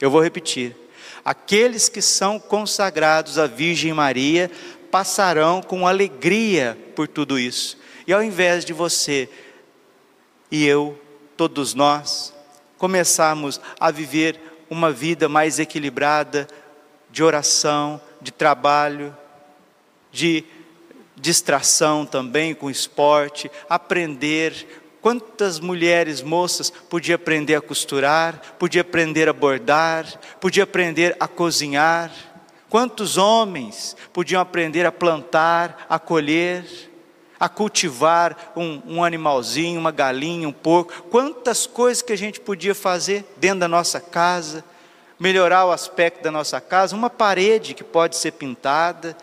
Eu 0.00 0.10
vou 0.10 0.22
repetir. 0.22 0.74
Aqueles 1.22 1.90
que 1.90 2.00
são 2.00 2.40
consagrados 2.40 3.38
à 3.38 3.46
Virgem 3.46 3.92
Maria 3.92 4.50
passarão 4.90 5.60
com 5.60 5.86
alegria 5.86 6.74
por 6.94 7.06
tudo 7.06 7.38
isso. 7.38 7.76
E 8.06 8.14
ao 8.14 8.22
invés 8.22 8.64
de 8.64 8.72
você 8.72 9.28
e 10.50 10.64
eu, 10.64 10.98
todos 11.36 11.74
nós, 11.74 12.34
começarmos 12.78 13.60
a 13.78 13.90
viver 13.90 14.40
uma 14.68 14.90
vida 14.90 15.28
mais 15.28 15.58
equilibrada 15.58 16.46
de 17.10 17.22
oração, 17.22 18.00
de 18.20 18.32
trabalho, 18.32 19.16
de 20.12 20.44
distração 21.16 22.04
também 22.04 22.54
com 22.54 22.70
esporte, 22.70 23.50
aprender. 23.68 24.82
Quantas 25.00 25.60
mulheres, 25.60 26.20
moças, 26.20 26.68
podia 26.68 27.14
aprender 27.14 27.54
a 27.54 27.60
costurar, 27.60 28.56
podia 28.58 28.80
aprender 28.80 29.28
a 29.28 29.32
bordar, 29.32 30.04
podia 30.40 30.64
aprender 30.64 31.16
a 31.20 31.28
cozinhar. 31.28 32.10
Quantos 32.68 33.16
homens 33.16 33.96
podiam 34.12 34.40
aprender 34.40 34.84
a 34.84 34.90
plantar, 34.90 35.86
a 35.88 35.98
colher 35.98 36.64
a 37.38 37.48
cultivar 37.48 38.52
um, 38.56 38.80
um, 38.86 39.04
animalzinho, 39.04 39.78
uma 39.78 39.90
galinha, 39.90 40.48
um 40.48 40.52
porco. 40.52 41.02
Quantas 41.10 41.66
coisas 41.66 42.02
que 42.02 42.12
a 42.12 42.18
gente 42.18 42.40
podia 42.40 42.74
fazer 42.74 43.24
dentro 43.36 43.60
da 43.60 43.68
nossa 43.68 44.00
casa, 44.00 44.64
melhorar 45.18 45.66
o 45.66 45.72
aspecto 45.72 46.22
da 46.22 46.30
nossa 46.30 46.60
casa, 46.60 46.96
uma 46.96 47.10
parede 47.10 47.74
que 47.74 47.84
pode 47.84 48.16
ser 48.16 48.32
pintada, 48.32 49.16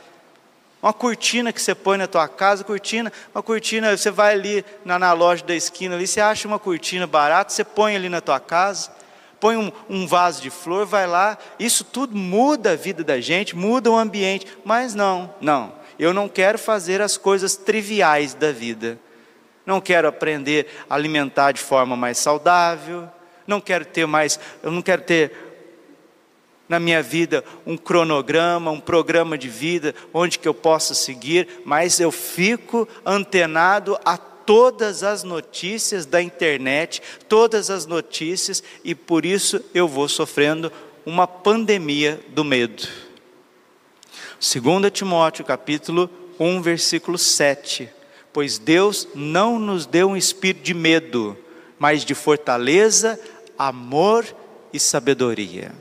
uma 0.82 0.92
cortina 0.92 1.54
que 1.54 1.62
você 1.62 1.74
põe 1.74 1.98
na 1.98 2.08
tua 2.08 2.28
casa, 2.28 2.64
cortina, 2.64 3.12
uma 3.34 3.42
cortina, 3.42 3.96
você 3.96 4.12
vai 4.12 4.34
ali 4.34 4.66
na, 4.84 5.00
na 5.00 5.14
loja 5.14 5.44
da 5.46 5.56
esquina 5.56 5.96
ali, 5.96 6.06
você 6.06 6.20
acha 6.20 6.48
uma 6.48 6.60
cortina 6.60 7.08
barata, 7.08 7.54
você 7.54 7.64
põe 7.64 7.96
ali 7.96 8.10
na 8.10 8.20
tua 8.20 8.40
casa, 8.40 8.92
põe 9.40 9.56
um, 9.56 9.72
um 9.90 10.06
vaso 10.06 10.42
de 10.42 10.50
flor, 10.50 10.86
vai 10.86 11.08
lá, 11.08 11.38
isso 11.58 11.86
tudo 11.86 12.16
muda 12.18 12.72
a 12.72 12.76
vida 12.76 13.04
da 13.04 13.22
gente, 13.22 13.56
muda 13.56 13.90
o 13.90 13.98
ambiente, 13.98 14.46
mas 14.66 14.94
não, 14.94 15.34
não. 15.40 15.83
Eu 15.98 16.14
não 16.14 16.28
quero 16.28 16.58
fazer 16.58 17.02
as 17.02 17.18
coisas 17.18 17.56
triviais 17.56 18.34
da 18.34 18.52
vida. 18.52 19.00
Não 19.66 19.80
quero 19.80 20.08
aprender 20.08 20.68
a 20.90 20.96
alimentar 20.96 21.52
de 21.52 21.62
forma 21.62 21.96
mais 21.96 22.18
saudável. 22.18 23.10
Não 23.46 23.60
quero 23.60 23.86
ter 23.86 24.06
mais, 24.06 24.40
eu 24.62 24.72
não 24.72 24.82
quero 24.82 25.02
ter 25.02 25.32
na 26.68 26.80
minha 26.80 27.04
vida 27.04 27.44
um 27.66 27.78
cronograma, 27.78 28.72
um 28.72 28.80
programa 28.80 29.38
de 29.38 29.50
vida 29.50 29.94
onde 30.14 30.40
que 30.40 30.48
eu 30.48 30.54
possa 30.54 30.94
seguir, 30.94 31.48
mas 31.66 32.00
eu 32.00 32.12
fico 32.12 32.88
antenado 33.06 33.98
a 34.06 34.18
todas 34.18 35.04
as 35.04 35.24
notícias 35.24 36.06
da 36.06 36.22
internet, 36.22 37.02
todas 37.28 37.70
as 37.70 37.86
notícias 37.86 38.64
e 38.84 38.96
por 38.96 39.26
isso 39.26 39.64
eu 39.74 39.88
vou 39.88 40.08
sofrendo 40.08 40.72
uma 41.06 41.28
pandemia 41.28 42.20
do 42.30 42.44
medo. 42.44 42.88
2 44.44 44.92
Timóteo 44.92 45.46
capítulo 45.46 46.10
1, 46.38 46.62
versículo 46.62 47.18
7. 47.18 47.90
Pois 48.34 48.58
Deus 48.58 49.08
não 49.16 49.58
nos 49.58 49.86
deu 49.86 50.10
um 50.10 50.18
espírito 50.18 50.64
de 50.64 50.74
medo, 50.74 51.38
mas 51.80 52.04
de 52.04 52.14
fortaleza, 52.14 53.18
amor 53.58 54.26
e 54.74 54.80
sabedoria. 54.82 55.72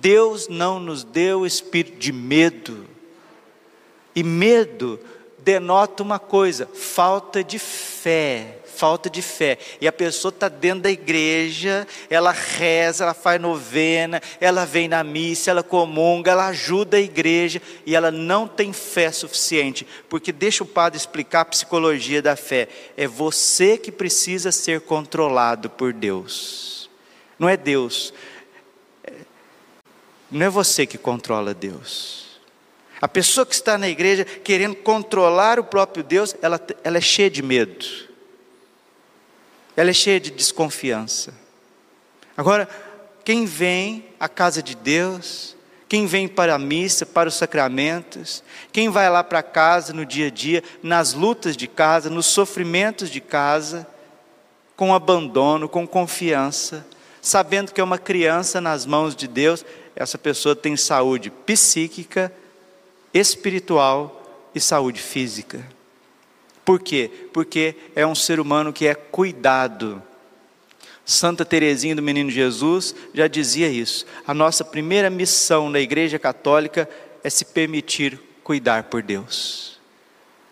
Deus 0.00 0.48
não 0.48 0.80
nos 0.80 1.04
deu 1.04 1.44
espírito 1.44 1.98
de 1.98 2.10
medo. 2.10 2.86
E 4.16 4.22
medo 4.22 4.98
denota 5.44 6.02
uma 6.02 6.18
coisa: 6.18 6.66
falta 6.74 7.44
de 7.44 7.58
fé 7.58 8.60
falta 8.74 9.08
de 9.08 9.22
fé. 9.22 9.56
E 9.80 9.86
a 9.86 9.92
pessoa 9.92 10.30
está 10.30 10.48
dentro 10.48 10.82
da 10.82 10.90
igreja, 10.90 11.86
ela 12.10 12.32
reza, 12.32 13.04
ela 13.04 13.14
faz 13.14 13.40
novena, 13.40 14.20
ela 14.40 14.64
vem 14.64 14.88
na 14.88 15.04
missa, 15.04 15.50
ela 15.50 15.62
comunga, 15.62 16.32
ela 16.32 16.48
ajuda 16.48 16.96
a 16.96 17.00
igreja 17.00 17.62
e 17.86 17.94
ela 17.94 18.10
não 18.10 18.46
tem 18.48 18.72
fé 18.72 19.10
suficiente. 19.12 19.86
Porque 20.08 20.32
deixa 20.32 20.64
o 20.64 20.66
padre 20.66 20.96
explicar 20.96 21.42
a 21.42 21.46
psicologia 21.46 22.20
da 22.20 22.36
fé. 22.36 22.68
É 22.96 23.06
você 23.06 23.78
que 23.78 23.92
precisa 23.92 24.50
ser 24.50 24.80
controlado 24.80 25.70
por 25.70 25.92
Deus. 25.92 26.90
Não 27.38 27.48
é 27.48 27.56
Deus. 27.56 28.12
Não 30.30 30.44
é 30.44 30.50
você 30.50 30.84
que 30.84 30.98
controla 30.98 31.54
Deus. 31.54 32.23
A 33.00 33.08
pessoa 33.08 33.44
que 33.44 33.54
está 33.54 33.76
na 33.76 33.88
igreja 33.88 34.24
querendo 34.24 34.76
controlar 34.76 35.58
o 35.58 35.64
próprio 35.64 36.02
Deus, 36.02 36.34
ela, 36.40 36.60
ela 36.82 36.98
é 36.98 37.00
cheia 37.00 37.30
de 37.30 37.42
medo 37.42 38.04
ela 39.76 39.90
é 39.90 39.92
cheia 39.92 40.20
de 40.20 40.30
desconfiança. 40.30 41.34
Agora, 42.36 42.68
quem 43.24 43.44
vem 43.44 44.04
à 44.20 44.28
casa 44.28 44.62
de 44.62 44.74
Deus, 44.74 45.56
quem 45.88 46.06
vem 46.06 46.28
para 46.28 46.54
a 46.54 46.58
missa, 46.58 47.04
para 47.04 47.28
os 47.28 47.34
sacramentos, 47.34 48.42
quem 48.72 48.88
vai 48.88 49.08
lá 49.10 49.24
para 49.24 49.42
casa 49.42 49.92
no 49.92 50.04
dia 50.04 50.28
a 50.28 50.30
dia, 50.30 50.62
nas 50.82 51.12
lutas 51.14 51.56
de 51.56 51.66
casa, 51.66 52.10
nos 52.10 52.26
sofrimentos 52.26 53.10
de 53.10 53.20
casa, 53.20 53.86
com 54.76 54.94
abandono, 54.94 55.68
com 55.68 55.86
confiança, 55.86 56.86
sabendo 57.20 57.72
que 57.72 57.80
é 57.80 57.84
uma 57.84 57.98
criança 57.98 58.60
nas 58.60 58.84
mãos 58.84 59.14
de 59.14 59.26
Deus, 59.28 59.64
essa 59.96 60.18
pessoa 60.18 60.56
tem 60.56 60.76
saúde 60.76 61.30
psíquica, 61.30 62.32
espiritual 63.14 64.50
e 64.52 64.60
saúde 64.60 65.00
física. 65.00 65.64
Por 66.64 66.80
quê? 66.80 67.10
Porque 67.32 67.76
é 67.94 68.04
um 68.04 68.14
ser 68.14 68.40
humano 68.40 68.72
que 68.72 68.86
é 68.86 68.94
cuidado. 68.94 70.02
Santa 71.04 71.44
Teresinha 71.44 71.94
do 71.94 72.02
Menino 72.02 72.30
Jesus 72.30 72.94
já 73.14 73.28
dizia 73.28 73.68
isso. 73.68 74.04
A 74.26 74.34
nossa 74.34 74.64
primeira 74.64 75.08
missão 75.08 75.70
na 75.70 75.78
Igreja 75.78 76.18
Católica 76.18 76.88
é 77.22 77.30
se 77.30 77.44
permitir 77.44 78.18
cuidar 78.42 78.84
por 78.84 79.02
Deus. 79.02 79.78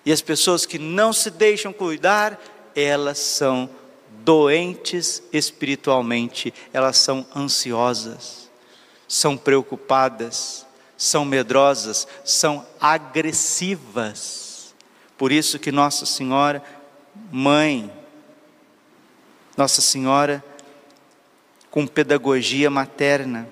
E 0.04 0.12
as 0.12 0.20
pessoas 0.20 0.66
que 0.66 0.78
não 0.78 1.12
se 1.12 1.30
deixam 1.30 1.72
cuidar, 1.72 2.40
elas 2.74 3.18
são 3.18 3.70
doentes 4.24 5.22
espiritualmente, 5.32 6.52
elas 6.72 6.98
são 6.98 7.26
ansiosas, 7.34 8.50
são 9.08 9.36
preocupadas, 9.36 10.66
são 11.02 11.24
medrosas, 11.24 12.06
são 12.24 12.64
agressivas. 12.80 14.72
Por 15.18 15.32
isso 15.32 15.58
que 15.58 15.72
Nossa 15.72 16.06
Senhora, 16.06 16.62
mãe, 17.32 17.92
Nossa 19.56 19.80
Senhora, 19.80 20.44
com 21.72 21.88
pedagogia 21.88 22.70
materna, 22.70 23.48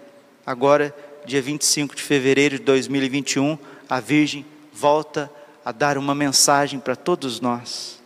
agora, 0.46 0.94
dia 1.26 1.42
25 1.42 1.96
de 1.96 2.02
fevereiro 2.02 2.56
de 2.56 2.64
2021, 2.64 3.58
a 3.88 3.98
Virgem 3.98 4.46
volta 4.72 5.28
a 5.64 5.72
dar 5.72 5.98
uma 5.98 6.14
mensagem 6.14 6.78
para 6.78 6.94
todos 6.94 7.40
nós. 7.40 8.00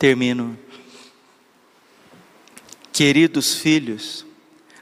Termino. 0.00 0.58
Queridos 2.92 3.54
filhos, 3.54 4.26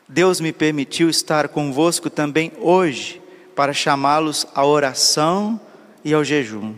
Deus 0.08 0.40
me 0.40 0.52
permitiu 0.52 1.10
estar 1.10 1.48
convosco 1.48 2.08
também 2.08 2.50
hoje 2.58 3.20
para 3.54 3.74
chamá-los 3.74 4.46
à 4.54 4.64
oração 4.64 5.60
e 6.02 6.14
ao 6.14 6.24
jejum. 6.24 6.74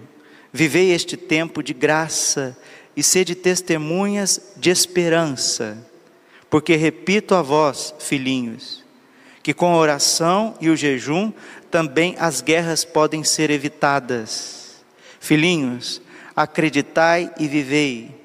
Vivei 0.52 0.90
este 0.90 1.16
tempo 1.16 1.62
de 1.62 1.72
graça 1.72 2.56
e 2.96 3.02
sede 3.02 3.36
testemunhas 3.36 4.54
de 4.56 4.70
esperança, 4.70 5.78
porque 6.48 6.74
repito 6.74 7.34
a 7.36 7.42
vós, 7.42 7.94
filhinhos, 8.00 8.84
que 9.42 9.54
com 9.54 9.72
a 9.72 9.76
oração 9.76 10.56
e 10.60 10.68
o 10.68 10.76
jejum 10.76 11.32
também 11.70 12.16
as 12.18 12.40
guerras 12.40 12.84
podem 12.84 13.22
ser 13.22 13.48
evitadas. 13.48 14.82
Filhinhos, 15.20 16.02
acreditai 16.34 17.30
e 17.38 17.46
vivei 17.46 18.20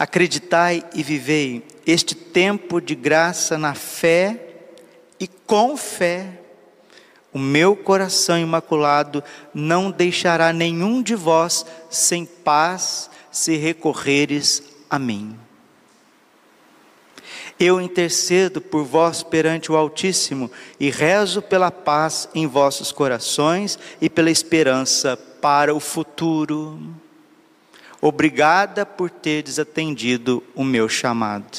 Acreditai 0.00 0.82
e 0.94 1.02
vivei 1.02 1.62
este 1.86 2.14
tempo 2.14 2.80
de 2.80 2.94
graça 2.94 3.58
na 3.58 3.74
fé 3.74 4.38
e 5.18 5.26
com 5.26 5.76
fé. 5.76 6.40
O 7.32 7.38
meu 7.38 7.76
coração 7.76 8.38
imaculado 8.38 9.22
não 9.54 9.90
deixará 9.90 10.52
nenhum 10.52 11.02
de 11.02 11.14
vós 11.14 11.64
sem 11.88 12.24
paz 12.24 13.08
se 13.30 13.56
recorreres 13.56 14.62
a 14.88 14.98
mim. 14.98 15.38
Eu 17.58 17.80
intercedo 17.80 18.60
por 18.60 18.84
vós 18.84 19.22
perante 19.22 19.70
o 19.70 19.76
Altíssimo 19.76 20.50
e 20.80 20.90
rezo 20.90 21.42
pela 21.42 21.70
paz 21.70 22.28
em 22.34 22.46
vossos 22.46 22.90
corações 22.90 23.78
e 24.00 24.08
pela 24.08 24.30
esperança 24.30 25.16
para 25.16 25.74
o 25.74 25.78
futuro. 25.78 26.80
Obrigada 28.00 28.86
por 28.86 29.10
teres 29.10 29.58
atendido 29.58 30.42
o 30.54 30.64
meu 30.64 30.88
chamado. 30.88 31.58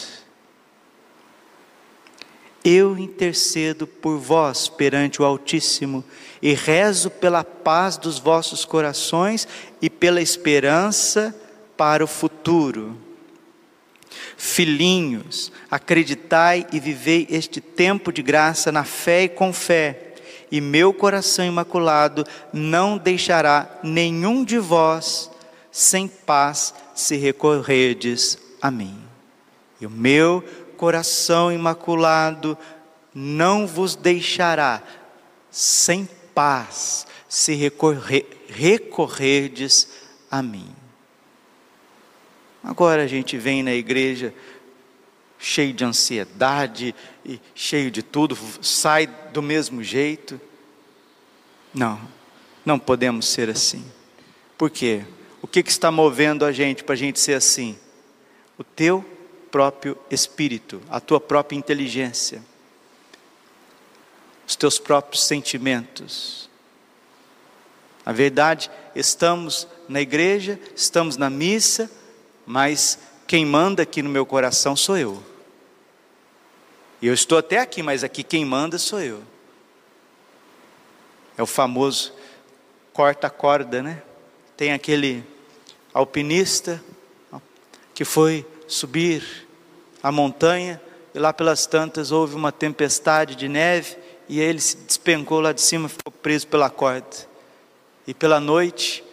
Eu 2.63 2.98
intercedo 2.98 3.86
por 3.88 4.17
vós 4.17 4.67
perante 4.67 5.21
o 5.21 5.25
Altíssimo 5.25 6.03
e 6.41 6.53
rezo 6.53 7.10
pela 7.10 7.43
paz 7.43 7.98
dos 7.98 8.19
vossos 8.19 8.65
corações 8.65 9.48
e 9.81 9.89
pela 9.89 10.21
esperança 10.21 11.36
para 11.77 12.03
o 12.03 12.07
futuro. 12.07 12.98
Filhinhos, 14.37 15.51
acreditai 15.70 16.68
e 16.72 16.79
vivei 16.79 17.27
este 17.29 17.61
tempo 17.61 18.11
de 18.11 18.22
graça 18.22 18.72
na 18.72 18.83
fé 18.83 19.24
e 19.24 19.29
com 19.29 19.53
fé, 19.53 20.13
e 20.51 20.59
meu 20.59 20.94
coração 20.94 21.46
imaculado 21.46 22.25
não 22.51 22.98
deixará 22.98 23.79
nenhum 23.83 24.44
de 24.44 24.59
vós 24.59 25.30
sem 25.72 26.07
paz 26.07 26.74
se 26.94 27.16
recorredes 27.16 28.38
a 28.62 28.70
mim. 28.70 29.01
E 29.79 29.86
o 29.86 29.90
meu 29.90 30.44
coração 30.77 31.51
imaculado 31.51 32.57
não 33.14 33.66
vos 33.66 33.96
deixará 33.96 34.84
sem 35.50 36.07
paz 36.34 37.07
se 37.27 37.53
recorrer, 37.55 38.27
recorrerdes 38.48 39.88
a 40.29 40.42
mim. 40.42 40.70
Agora 42.64 43.03
a 43.03 43.07
gente 43.07 43.38
vem 43.38 43.64
na 43.64 43.74
igreja 43.74 44.34
cheio 45.40 45.74
de 45.74 45.84
ansiedade 45.84 46.94
e 47.25 47.40
cheio 47.55 47.90
de 47.90 48.03
tudo, 48.03 48.38
sai 48.62 49.07
do 49.07 49.42
mesmo 49.42 49.84
jeito. 49.84 50.40
Não, 51.74 52.00
não 52.64 52.77
podemos 52.77 53.27
ser 53.27 53.50
assim. 53.50 53.84
Por 54.57 54.70
quê? 54.70 55.03
Que, 55.51 55.61
que 55.61 55.70
está 55.70 55.92
movendo 55.92 56.46
a 56.46 56.51
gente 56.51 56.83
para 56.83 56.94
a 56.94 56.98
gente 56.98 57.20
ser 57.20 57.33
assim? 57.33 57.77
O 58.57 58.64
teu 58.64 59.03
próprio 59.51 59.98
espírito, 60.09 60.81
a 60.90 61.00
tua 61.00 61.20
própria 61.20 61.57
inteligência, 61.57 62.42
os 64.48 64.55
teus 64.55 64.79
próprios 64.79 65.25
sentimentos. 65.25 66.50
Na 68.05 68.14
verdade, 68.14 68.72
estamos 68.96 69.68
na 69.90 70.00
igreja, 70.00 70.59
estamos 70.75 71.18
na 71.18 71.29
missa, 71.29 71.92
mas 72.46 72.98
quem 73.27 73.46
manda 73.46 73.83
aqui 73.83 74.01
no 74.01 74.09
meu 74.09 74.25
coração 74.25 74.75
sou 74.75 74.98
eu. 74.98 75.22
Eu 77.01 77.14
estou 77.14 77.37
até 77.37 77.59
aqui, 77.59 77.83
mas 77.83 78.03
aqui 78.03 78.24
quem 78.24 78.46
manda 78.46 78.77
sou 78.77 79.01
eu. 79.01 79.24
É 81.37 81.44
o 81.44 81.48
famoso 81.48 82.14
corta 82.94 83.27
a 83.27 83.29
corda, 83.29 83.81
né? 83.81 84.01
Tem 84.55 84.74
aquele 84.74 85.24
alpinista 85.93 86.81
que 87.93 88.05
foi 88.05 88.45
subir 88.67 89.47
a 90.01 90.11
montanha 90.11 90.81
e 91.13 91.19
lá 91.19 91.33
pelas 91.33 91.65
tantas 91.65 92.11
houve 92.11 92.35
uma 92.35 92.51
tempestade 92.51 93.35
de 93.35 93.47
neve 93.47 93.97
e 94.29 94.39
ele 94.39 94.59
se 94.59 94.77
despencou 94.77 95.41
lá 95.41 95.51
de 95.51 95.61
cima, 95.61 95.89
ficou 95.89 96.11
preso 96.11 96.47
pela 96.47 96.69
corda. 96.69 97.29
E 98.07 98.13
pela 98.13 98.39
noite, 98.39 99.03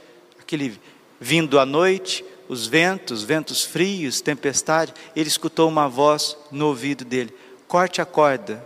aquele 0.40 0.80
vindo 1.20 1.58
à 1.58 1.66
noite, 1.66 2.24
os 2.48 2.66
ventos, 2.66 3.22
ventos 3.22 3.64
frios, 3.64 4.20
tempestade, 4.20 4.94
ele 5.14 5.28
escutou 5.28 5.68
uma 5.68 5.88
voz 5.88 6.36
no 6.50 6.68
ouvido 6.68 7.04
dele: 7.04 7.34
corte 7.66 8.00
a 8.00 8.06
corda. 8.06 8.64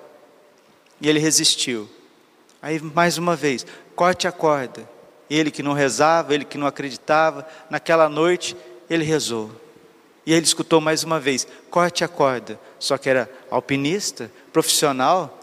E 1.01 1.09
ele 1.09 1.19
resistiu. 1.19 1.89
Aí 2.61 2.81
mais 2.81 3.19
uma 3.19 3.35
vez, 3.35 3.67
corte 3.97 4.29
a 4.29 4.33
corda. 4.33 4.89
Ele 5.35 5.51
que 5.51 5.63
não 5.63 5.73
rezava, 5.73 6.35
ele 6.35 6.45
que 6.45 6.59
não 6.59 6.67
acreditava, 6.67 7.49
naquela 7.71 8.07
noite 8.07 8.55
ele 8.91 9.03
rezou. 9.03 9.51
E 10.27 10.33
ele 10.35 10.45
escutou 10.45 10.79
mais 10.79 11.05
uma 11.05 11.19
vez: 11.19 11.47
corte 11.71 12.05
a 12.05 12.09
corda. 12.09 12.61
Só 12.79 12.99
que 12.99 13.09
era 13.09 13.31
alpinista, 13.51 14.31
profissional, 14.53 15.41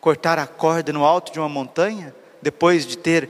cortar 0.00 0.36
a 0.36 0.48
corda 0.48 0.92
no 0.92 1.04
alto 1.04 1.32
de 1.32 1.38
uma 1.38 1.48
montanha, 1.48 2.12
depois 2.42 2.84
de 2.84 2.98
ter 2.98 3.28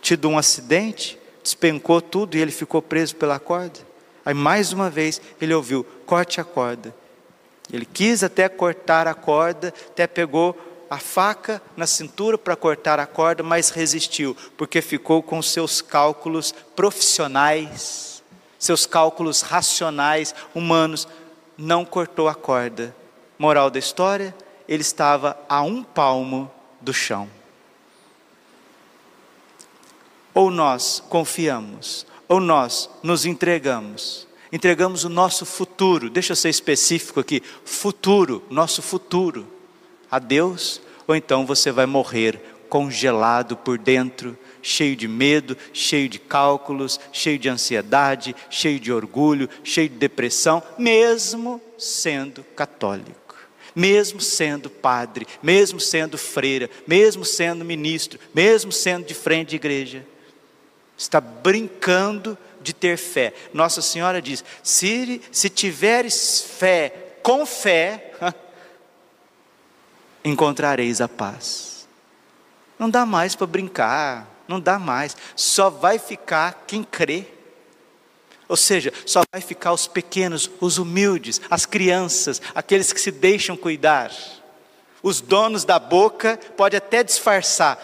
tido 0.00 0.26
um 0.30 0.38
acidente, 0.38 1.18
despencou 1.42 2.00
tudo 2.00 2.34
e 2.34 2.40
ele 2.40 2.50
ficou 2.50 2.80
preso 2.80 3.16
pela 3.16 3.38
corda. 3.38 3.78
Aí 4.24 4.32
mais 4.32 4.72
uma 4.72 4.88
vez 4.88 5.20
ele 5.38 5.52
ouviu: 5.52 5.84
corte 6.06 6.40
a 6.40 6.44
corda. 6.44 6.94
Ele 7.70 7.84
quis 7.84 8.24
até 8.24 8.48
cortar 8.48 9.06
a 9.06 9.12
corda, 9.12 9.74
até 9.90 10.06
pegou 10.06 10.58
a 10.90 10.98
faca 10.98 11.62
na 11.76 11.86
cintura 11.86 12.36
para 12.36 12.56
cortar 12.56 12.98
a 12.98 13.06
corda, 13.06 13.44
mas 13.44 13.70
resistiu, 13.70 14.36
porque 14.56 14.82
ficou 14.82 15.22
com 15.22 15.40
seus 15.40 15.80
cálculos 15.80 16.52
profissionais, 16.74 18.24
seus 18.58 18.86
cálculos 18.86 19.40
racionais, 19.40 20.34
humanos, 20.52 21.06
não 21.56 21.84
cortou 21.84 22.28
a 22.28 22.34
corda. 22.34 22.94
Moral 23.38 23.70
da 23.70 23.78
história: 23.78 24.34
ele 24.66 24.82
estava 24.82 25.38
a 25.48 25.62
um 25.62 25.84
palmo 25.84 26.50
do 26.80 26.92
chão. 26.92 27.30
Ou 30.34 30.50
nós 30.50 31.00
confiamos, 31.08 32.04
ou 32.26 32.40
nós 32.40 32.90
nos 33.00 33.24
entregamos, 33.24 34.26
entregamos 34.52 35.04
o 35.04 35.08
nosso 35.08 35.46
futuro, 35.46 36.10
deixa 36.10 36.32
eu 36.32 36.36
ser 36.36 36.48
específico 36.48 37.20
aqui: 37.20 37.40
futuro, 37.64 38.42
nosso 38.50 38.82
futuro 38.82 39.59
a 40.10 40.18
Deus, 40.18 40.80
ou 41.06 41.14
então 41.14 41.46
você 41.46 41.70
vai 41.70 41.86
morrer 41.86 42.40
congelado 42.68 43.56
por 43.56 43.76
dentro, 43.76 44.38
cheio 44.62 44.94
de 44.94 45.08
medo, 45.08 45.56
cheio 45.72 46.08
de 46.08 46.18
cálculos, 46.18 47.00
cheio 47.12 47.38
de 47.38 47.48
ansiedade, 47.48 48.34
cheio 48.48 48.78
de 48.78 48.92
orgulho, 48.92 49.48
cheio 49.64 49.88
de 49.88 49.96
depressão, 49.96 50.62
mesmo 50.78 51.60
sendo 51.76 52.44
católico, 52.54 53.34
mesmo 53.74 54.20
sendo 54.20 54.70
padre, 54.70 55.26
mesmo 55.42 55.80
sendo 55.80 56.16
freira, 56.16 56.70
mesmo 56.86 57.24
sendo 57.24 57.64
ministro, 57.64 58.20
mesmo 58.32 58.70
sendo 58.70 59.06
de 59.06 59.14
frente 59.14 59.50
de 59.50 59.56
igreja, 59.56 60.06
está 60.96 61.20
brincando 61.20 62.38
de 62.62 62.72
ter 62.72 62.96
fé. 62.98 63.32
Nossa 63.52 63.82
Senhora 63.82 64.22
diz: 64.22 64.44
se, 64.62 65.20
se 65.32 65.48
tiveres 65.48 66.40
fé 66.58 66.92
com 67.22 67.44
fé, 67.44 68.09
encontrareis 70.24 71.00
a 71.00 71.08
paz. 71.08 71.88
Não 72.78 72.88
dá 72.88 73.04
mais 73.04 73.34
para 73.34 73.46
brincar, 73.46 74.26
não 74.48 74.58
dá 74.58 74.78
mais, 74.78 75.16
só 75.36 75.70
vai 75.70 75.98
ficar 75.98 76.64
quem 76.66 76.82
crê. 76.82 77.26
Ou 78.48 78.56
seja, 78.56 78.92
só 79.06 79.22
vai 79.32 79.40
ficar 79.40 79.72
os 79.72 79.86
pequenos, 79.86 80.50
os 80.60 80.78
humildes, 80.78 81.40
as 81.50 81.64
crianças, 81.64 82.42
aqueles 82.54 82.92
que 82.92 83.00
se 83.00 83.12
deixam 83.12 83.56
cuidar. 83.56 84.10
Os 85.02 85.20
donos 85.20 85.64
da 85.64 85.78
boca 85.78 86.38
pode 86.56 86.76
até 86.76 87.04
disfarçar, 87.04 87.78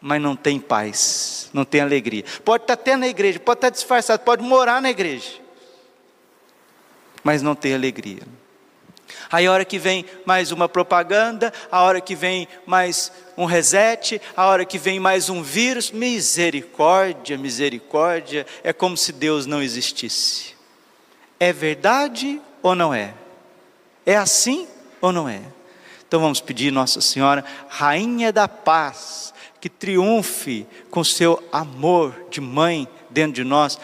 mas 0.00 0.20
não 0.20 0.34
tem 0.34 0.58
paz, 0.58 1.48
não 1.52 1.64
tem 1.64 1.80
alegria. 1.80 2.24
Pode 2.44 2.64
estar 2.64 2.74
até 2.74 2.96
na 2.96 3.06
igreja, 3.06 3.38
pode 3.38 3.58
estar 3.58 3.70
disfarçado, 3.70 4.22
pode 4.22 4.42
morar 4.42 4.82
na 4.82 4.90
igreja, 4.90 5.40
mas 7.22 7.40
não 7.42 7.54
tem 7.54 7.74
alegria. 7.74 8.22
Aí 9.30 9.46
a 9.46 9.52
hora 9.52 9.64
que 9.64 9.78
vem 9.78 10.04
mais 10.24 10.52
uma 10.52 10.68
propaganda, 10.68 11.52
a 11.70 11.82
hora 11.82 12.00
que 12.00 12.14
vem 12.14 12.46
mais 12.64 13.10
um 13.36 13.44
reset, 13.44 14.20
a 14.36 14.46
hora 14.46 14.64
que 14.64 14.78
vem 14.78 15.00
mais 15.00 15.28
um 15.28 15.42
vírus, 15.42 15.90
misericórdia, 15.90 17.36
misericórdia, 17.36 18.46
é 18.62 18.72
como 18.72 18.96
se 18.96 19.12
Deus 19.12 19.44
não 19.44 19.62
existisse. 19.62 20.54
É 21.40 21.52
verdade 21.52 22.40
ou 22.62 22.74
não 22.74 22.94
é? 22.94 23.14
É 24.04 24.16
assim 24.16 24.68
ou 25.00 25.12
não 25.12 25.28
é? 25.28 25.40
Então 26.06 26.20
vamos 26.20 26.40
pedir 26.40 26.70
Nossa 26.70 27.00
Senhora, 27.00 27.44
Rainha 27.68 28.32
da 28.32 28.46
Paz, 28.46 29.34
que 29.60 29.68
triunfe 29.68 30.66
com 30.88 31.02
seu 31.02 31.42
amor 31.50 32.26
de 32.30 32.40
mãe 32.40 32.86
dentro 33.10 33.32
de 33.32 33.44
nós, 33.44 33.78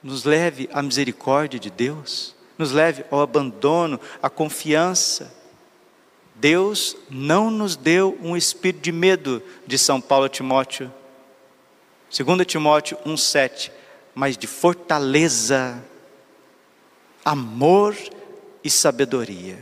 nos 0.00 0.24
leve 0.24 0.70
à 0.72 0.80
misericórdia 0.80 1.58
de 1.58 1.70
Deus 1.70 2.38
nos 2.60 2.72
leve 2.72 3.04
ao 3.10 3.22
abandono, 3.22 3.98
à 4.22 4.28
confiança. 4.28 5.32
Deus 6.34 6.94
não 7.08 7.50
nos 7.50 7.74
deu 7.74 8.18
um 8.22 8.36
espírito 8.36 8.82
de 8.82 8.92
medo, 8.92 9.42
de 9.66 9.78
São 9.78 9.98
Paulo 9.98 10.26
a 10.26 10.28
Timóteo. 10.28 10.92
2 12.10 12.46
Timóteo 12.46 12.98
1,7, 13.06 13.70
mas 14.14 14.36
de 14.36 14.46
fortaleza, 14.46 15.82
amor 17.24 17.96
e 18.62 18.68
sabedoria. 18.68 19.58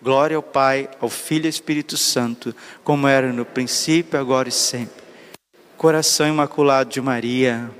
Glória 0.00 0.36
ao 0.36 0.42
Pai, 0.42 0.88
ao 1.00 1.10
Filho 1.10 1.44
e 1.44 1.48
ao 1.48 1.50
Espírito 1.50 1.98
Santo, 1.98 2.54
como 2.82 3.06
era 3.06 3.30
no 3.30 3.44
princípio, 3.44 4.18
agora 4.18 4.48
e 4.48 4.52
sempre. 4.52 5.02
Coração 5.76 6.26
imaculado 6.26 6.88
de 6.88 7.00
Maria, 7.00 7.70